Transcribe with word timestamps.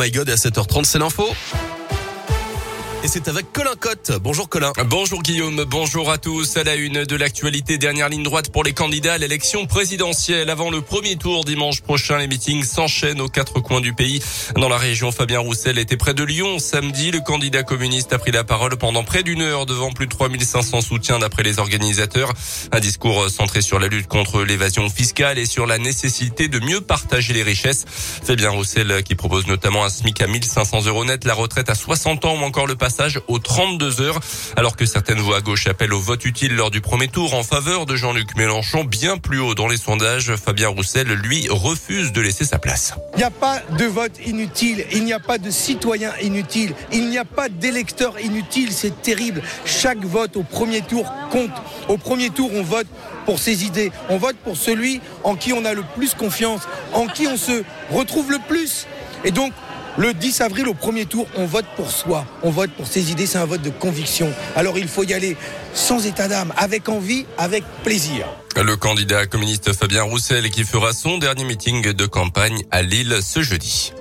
My 0.00 0.12
God, 0.12 0.30
à 0.30 0.36
7h30, 0.36 0.84
c'est 0.84 1.00
l'info. 1.00 1.24
Et 3.04 3.06
c'est 3.06 3.28
avec 3.28 3.52
Colin 3.52 3.76
Cotte. 3.78 4.10
Bonjour 4.20 4.48
Colin. 4.48 4.72
Bonjour 4.86 5.22
Guillaume, 5.22 5.64
bonjour 5.68 6.10
à 6.10 6.18
tous. 6.18 6.56
À 6.56 6.64
la 6.64 6.74
une 6.74 7.04
de 7.04 7.16
l'actualité, 7.16 7.78
dernière 7.78 8.08
ligne 8.08 8.24
droite 8.24 8.50
pour 8.50 8.64
les 8.64 8.72
candidats 8.72 9.14
à 9.14 9.18
l'élection 9.18 9.66
présidentielle. 9.66 10.50
Avant 10.50 10.68
le 10.68 10.80
premier 10.80 11.14
tour 11.14 11.44
dimanche 11.44 11.80
prochain, 11.80 12.18
les 12.18 12.26
meetings 12.26 12.64
s'enchaînent 12.64 13.20
aux 13.20 13.28
quatre 13.28 13.60
coins 13.60 13.80
du 13.80 13.92
pays. 13.92 14.20
Dans 14.56 14.68
la 14.68 14.78
région, 14.78 15.12
Fabien 15.12 15.38
Roussel 15.38 15.78
était 15.78 15.96
près 15.96 16.12
de 16.12 16.24
Lyon. 16.24 16.58
Samedi, 16.58 17.12
le 17.12 17.20
candidat 17.20 17.62
communiste 17.62 18.12
a 18.12 18.18
pris 18.18 18.32
la 18.32 18.42
parole 18.42 18.76
pendant 18.76 19.04
près 19.04 19.22
d'une 19.22 19.42
heure 19.42 19.64
devant 19.64 19.92
plus 19.92 20.06
de 20.06 20.12
3500 20.12 20.80
soutiens 20.80 21.20
d'après 21.20 21.44
les 21.44 21.60
organisateurs. 21.60 22.32
Un 22.72 22.80
discours 22.80 23.30
centré 23.30 23.62
sur 23.62 23.78
la 23.78 23.86
lutte 23.86 24.08
contre 24.08 24.42
l'évasion 24.42 24.90
fiscale 24.90 25.38
et 25.38 25.46
sur 25.46 25.66
la 25.66 25.78
nécessité 25.78 26.48
de 26.48 26.58
mieux 26.58 26.80
partager 26.80 27.32
les 27.32 27.44
richesses. 27.44 27.84
Fabien 28.24 28.50
Roussel 28.50 29.04
qui 29.04 29.14
propose 29.14 29.46
notamment 29.46 29.84
un 29.84 29.88
SMIC 29.88 30.20
à 30.20 30.26
1500 30.26 30.86
euros 30.86 31.04
net, 31.04 31.24
la 31.24 31.34
retraite 31.34 31.70
à 31.70 31.76
60 31.76 32.24
ans 32.24 32.34
ou 32.34 32.42
encore 32.42 32.66
le 32.66 32.74
passage 32.88 33.20
aux 33.28 33.38
32 33.38 34.00
heures, 34.00 34.18
alors 34.56 34.74
que 34.74 34.86
certaines 34.86 35.18
voix 35.18 35.36
à 35.36 35.40
gauche 35.42 35.66
appellent 35.66 35.92
au 35.92 36.00
vote 36.00 36.24
utile 36.24 36.54
lors 36.56 36.70
du 36.70 36.80
premier 36.80 37.08
tour 37.08 37.34
en 37.34 37.42
faveur 37.42 37.84
de 37.84 37.96
Jean-Luc 37.96 38.34
Mélenchon, 38.34 38.82
bien 38.82 39.18
plus 39.18 39.38
haut 39.38 39.54
dans 39.54 39.68
les 39.68 39.76
sondages. 39.76 40.34
Fabien 40.36 40.68
Roussel, 40.68 41.06
lui, 41.08 41.48
refuse 41.50 42.12
de 42.12 42.22
laisser 42.22 42.46
sa 42.46 42.58
place. 42.58 42.94
Il 43.12 43.18
n'y 43.18 43.24
a 43.24 43.30
pas 43.30 43.60
de 43.76 43.84
vote 43.84 44.12
inutile, 44.24 44.86
il 44.90 45.04
n'y 45.04 45.12
a 45.12 45.20
pas 45.20 45.36
de 45.36 45.50
citoyen 45.50 46.12
inutile, 46.22 46.72
il 46.90 47.10
n'y 47.10 47.18
a 47.18 47.26
pas 47.26 47.50
d'électeur 47.50 48.18
inutile, 48.20 48.72
c'est 48.72 49.02
terrible. 49.02 49.42
Chaque 49.66 50.02
vote 50.02 50.38
au 50.38 50.42
premier 50.42 50.80
tour 50.80 51.12
compte. 51.30 51.50
Au 51.88 51.98
premier 51.98 52.30
tour, 52.30 52.50
on 52.54 52.62
vote 52.62 52.86
pour 53.26 53.38
ses 53.38 53.66
idées, 53.66 53.92
on 54.08 54.16
vote 54.16 54.36
pour 54.36 54.56
celui 54.56 55.02
en 55.24 55.36
qui 55.36 55.52
on 55.52 55.66
a 55.66 55.74
le 55.74 55.84
plus 55.94 56.14
confiance, 56.14 56.62
en 56.94 57.06
qui 57.06 57.26
on 57.26 57.36
se 57.36 57.64
retrouve 57.90 58.30
le 58.30 58.38
plus. 58.48 58.86
Et 59.24 59.30
donc, 59.30 59.52
le 59.98 60.14
10 60.14 60.40
avril, 60.42 60.68
au 60.68 60.74
premier 60.74 61.06
tour, 61.06 61.26
on 61.36 61.44
vote 61.44 61.66
pour 61.76 61.90
soi, 61.90 62.24
on 62.42 62.50
vote 62.50 62.70
pour 62.70 62.86
ses 62.86 63.10
idées, 63.10 63.26
c'est 63.26 63.38
un 63.38 63.44
vote 63.44 63.62
de 63.62 63.70
conviction. 63.70 64.32
Alors 64.54 64.78
il 64.78 64.86
faut 64.86 65.02
y 65.02 65.12
aller 65.12 65.36
sans 65.74 66.06
état 66.06 66.28
d'âme, 66.28 66.52
avec 66.56 66.88
envie, 66.88 67.26
avec 67.36 67.64
plaisir. 67.82 68.26
Le 68.56 68.76
candidat 68.76 69.26
communiste 69.26 69.72
Fabien 69.72 70.04
Roussel 70.04 70.50
qui 70.50 70.64
fera 70.64 70.92
son 70.92 71.18
dernier 71.18 71.44
meeting 71.44 71.92
de 71.92 72.06
campagne 72.06 72.62
à 72.70 72.82
Lille 72.82 73.18
ce 73.22 73.42
jeudi. 73.42 73.92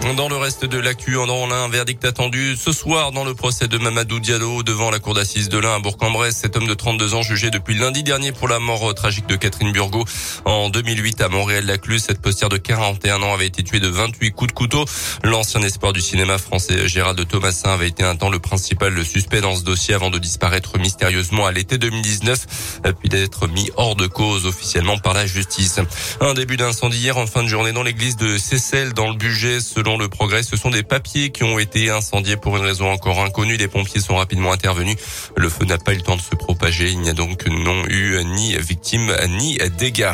Dans 0.00 0.28
le 0.28 0.36
reste 0.36 0.64
de 0.64 0.78
l'actu, 0.78 1.16
on 1.16 1.50
a 1.50 1.54
un 1.54 1.68
verdict 1.68 2.04
attendu 2.04 2.56
ce 2.56 2.72
soir 2.72 3.12
dans 3.12 3.22
le 3.22 3.34
procès 3.34 3.68
de 3.68 3.78
Mamadou 3.78 4.18
Diallo 4.18 4.62
devant 4.62 4.90
la 4.90 4.98
cour 4.98 5.14
d'assises 5.14 5.48
de 5.48 5.58
l'Ain 5.58 5.76
à 5.76 5.78
Bourg-en-Bresse. 5.78 6.38
Cet 6.38 6.56
homme 6.56 6.66
de 6.66 6.74
32 6.74 7.14
ans 7.14 7.22
jugé 7.22 7.50
depuis 7.50 7.74
lundi 7.74 8.02
dernier 8.02 8.32
pour 8.32 8.48
la 8.48 8.58
mort 8.58 8.92
tragique 8.94 9.26
de 9.26 9.36
Catherine 9.36 9.72
Burgot 9.72 10.04
en 10.46 10.68
2008 10.70 11.20
à 11.20 11.28
Montréal-Lacluse. 11.28 12.02
Cette 12.08 12.20
postière 12.20 12.48
de 12.48 12.56
41 12.56 13.22
ans 13.22 13.34
avait 13.34 13.46
été 13.46 13.62
tuée 13.62 13.78
de 13.78 13.88
28 13.88 14.32
coups 14.32 14.48
de 14.48 14.54
couteau. 14.54 14.84
L'ancien 15.22 15.60
espoir 15.62 15.92
du 15.92 16.00
cinéma 16.00 16.38
français 16.38 16.88
Gérald 16.88 17.28
Thomasin 17.28 17.70
avait 17.70 17.88
été 17.88 18.02
un 18.02 18.16
temps 18.16 18.30
le 18.30 18.40
principal 18.40 19.04
suspect 19.04 19.42
dans 19.42 19.54
ce 19.54 19.62
dossier 19.62 19.94
avant 19.94 20.10
de 20.10 20.18
disparaître 20.18 20.78
mystérieusement 20.78 21.46
à 21.46 21.52
l'été 21.52 21.78
2019 21.78 22.80
puis 22.98 23.10
d'être 23.10 23.46
mis 23.48 23.70
hors 23.76 23.96
de 23.96 24.06
cause 24.06 24.46
officiellement 24.46 24.98
par 24.98 25.14
la 25.14 25.26
justice. 25.26 25.78
Un 26.20 26.34
début 26.34 26.56
d'incendie 26.56 26.98
hier 26.98 27.16
en 27.16 27.26
fin 27.26 27.42
de 27.42 27.48
journée 27.48 27.72
dans 27.72 27.82
l'église 27.82 28.16
de 28.16 28.36
dans 28.94 29.08
le 29.08 29.14
budget 29.14 29.60
selon 29.60 29.89
le 29.96 30.08
progrès, 30.08 30.42
ce 30.42 30.56
sont 30.56 30.70
des 30.70 30.82
papiers 30.82 31.30
qui 31.30 31.44
ont 31.44 31.58
été 31.58 31.90
incendiés 31.90 32.36
pour 32.36 32.56
une 32.56 32.62
raison 32.62 32.90
encore 32.90 33.20
inconnue. 33.20 33.56
Les 33.56 33.68
pompiers 33.68 34.00
sont 34.00 34.16
rapidement 34.16 34.52
intervenus. 34.52 34.96
Le 35.36 35.48
feu 35.48 35.64
n'a 35.64 35.78
pas 35.78 35.92
eu 35.92 35.96
le 35.96 36.02
temps 36.02 36.16
de 36.16 36.20
se 36.20 36.34
propager. 36.34 36.90
Il 36.90 37.00
n'y 37.00 37.10
a 37.10 37.14
donc 37.14 37.46
non 37.46 37.84
eu 37.88 38.22
ni 38.24 38.56
victime 38.56 39.14
ni 39.28 39.58
dégâts. 39.78 40.12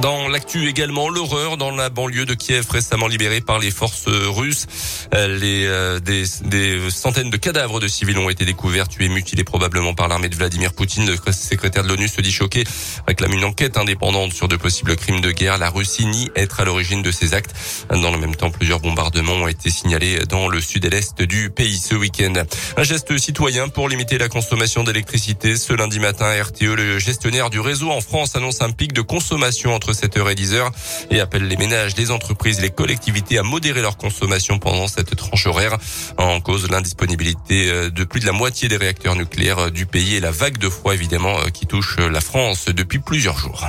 Dans 0.00 0.28
l'actu 0.28 0.68
également, 0.68 1.08
l'horreur 1.08 1.56
dans 1.56 1.72
la 1.72 1.90
banlieue 1.90 2.24
de 2.24 2.34
Kiev 2.34 2.66
récemment 2.70 3.08
libérée 3.08 3.40
par 3.40 3.58
les 3.58 3.72
forces 3.72 4.06
russes. 4.06 4.66
Euh, 5.12 5.38
les, 5.38 5.66
euh, 5.66 5.98
des, 5.98 6.22
des, 6.44 6.88
centaines 6.90 7.30
de 7.30 7.36
cadavres 7.36 7.80
de 7.80 7.88
civils 7.88 8.16
ont 8.18 8.30
été 8.30 8.44
découverts, 8.44 8.86
tués, 8.86 9.08
mutilés 9.08 9.42
probablement 9.42 9.94
par 9.94 10.06
l'armée 10.06 10.28
de 10.28 10.36
Vladimir 10.36 10.72
Poutine. 10.72 11.04
Le 11.04 11.16
secrétaire 11.32 11.82
de 11.82 11.88
l'ONU 11.88 12.06
se 12.06 12.20
dit 12.20 12.30
choqué, 12.30 12.62
réclame 13.08 13.32
une 13.32 13.42
enquête 13.42 13.76
indépendante 13.76 14.32
sur 14.32 14.46
de 14.46 14.54
possibles 14.54 14.94
crimes 14.94 15.20
de 15.20 15.32
guerre. 15.32 15.58
La 15.58 15.68
Russie 15.68 16.06
nie 16.06 16.30
être 16.36 16.60
à 16.60 16.64
l'origine 16.64 17.02
de 17.02 17.10
ces 17.10 17.34
actes. 17.34 17.52
Dans 17.90 18.12
le 18.12 18.18
même 18.18 18.36
temps, 18.36 18.52
plusieurs 18.52 18.78
bombardements 18.78 19.32
ont 19.32 19.48
été 19.48 19.68
signalés 19.68 20.20
dans 20.28 20.46
le 20.46 20.60
sud 20.60 20.84
et 20.84 20.90
l'est 20.90 21.20
du 21.22 21.50
pays 21.50 21.76
ce 21.76 21.96
week-end. 21.96 22.34
Un 22.76 22.84
geste 22.84 23.18
citoyen 23.18 23.68
pour 23.68 23.88
limiter 23.88 24.16
la 24.16 24.28
consommation 24.28 24.84
d'électricité. 24.84 25.56
Ce 25.56 25.72
lundi 25.72 25.98
matin, 25.98 26.26
RTE, 26.40 26.62
le 26.76 27.00
gestionnaire 27.00 27.50
du 27.50 27.58
réseau 27.58 27.90
en 27.90 28.00
France, 28.00 28.36
annonce 28.36 28.62
un 28.62 28.70
pic 28.70 28.92
de 28.92 29.02
consommation 29.02 29.74
entre 29.74 29.87
7h 29.92 30.30
et 30.30 30.34
10h 30.34 30.70
et 31.10 31.20
appelle 31.20 31.46
les 31.46 31.56
ménages, 31.56 31.96
les 31.96 32.10
entreprises, 32.10 32.60
les 32.60 32.70
collectivités 32.70 33.38
à 33.38 33.42
modérer 33.42 33.82
leur 33.82 33.96
consommation 33.96 34.58
pendant 34.58 34.88
cette 34.88 35.14
tranche 35.16 35.46
horaire. 35.46 35.76
En 36.16 36.40
cause 36.40 36.70
l'indisponibilité 36.70 37.70
euh, 37.70 37.90
de 37.90 38.04
plus 38.04 38.20
de 38.20 38.26
la 38.26 38.32
moitié 38.32 38.68
des 38.68 38.76
réacteurs 38.76 39.16
nucléaires 39.16 39.58
euh, 39.58 39.70
du 39.70 39.86
pays 39.86 40.16
et 40.16 40.20
la 40.20 40.30
vague 40.30 40.58
de 40.58 40.68
froid 40.68 40.94
évidemment 40.94 41.38
euh, 41.38 41.48
qui 41.48 41.66
touche 41.66 41.98
la 41.98 42.20
France 42.20 42.66
depuis 42.66 42.98
plusieurs 42.98 43.38
jours. 43.38 43.68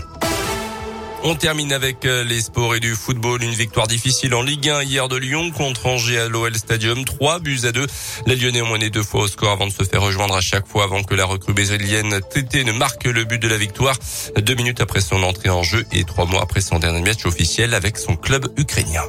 On 1.24 1.35
termine 1.35 1.74
avec 1.74 2.06
les 2.06 2.41
sports 2.41 2.75
et 2.75 2.80
du 2.80 2.96
football. 2.96 3.44
Une 3.44 3.52
victoire 3.52 3.88
difficile 3.88 4.34
en 4.34 4.41
Ligue 4.41 4.69
1 4.69 4.84
hier 4.84 5.09
de 5.09 5.18
Lyon 5.18 5.52
contre 5.52 5.85
Angers 5.88 6.18
à 6.18 6.28
l'OL 6.30 6.56
Stadium. 6.56 7.03
3 7.03 7.40
buts 7.40 7.59
à 7.66 7.74
2. 7.74 7.85
Les 8.25 8.35
Lyonnais 8.38 8.62
ont 8.62 8.69
mené 8.69 8.90
deux 8.90 9.03
fois 9.03 9.24
au 9.24 9.28
score 9.28 9.52
avant 9.52 9.68
de 9.68 9.72
se 9.72 9.84
faire 9.84 10.02
rejoindre 10.02 10.35
à 10.35 10.41
chaque 10.41 10.66
fois 10.66 10.85
avant 10.85 11.03
que 11.03 11.16
la 11.16 11.25
recrue 11.25 11.53
brésilienne 11.53 12.22
Tété 12.34 12.63
ne 12.63 12.72
marque 12.72 13.03
le 13.03 13.25
but 13.25 13.41
de 13.41 13.50
la 13.50 13.58
victoire. 13.58 13.97
Deux 14.38 14.56
minutes 14.56 14.79
après 14.79 15.02
son 15.02 15.22
entrée 15.24 15.50
en 15.50 15.62
jeu 15.62 15.85
et 15.91 16.06
trois 16.06 16.25
mois 16.25 16.41
après 16.41 16.62
son 16.62 16.79
dernier 16.79 17.02
match 17.02 17.25
officiel 17.25 17.74
avec 17.74 17.97
son 17.97 18.16
club 18.16 18.47
ukrainien. 18.58 19.03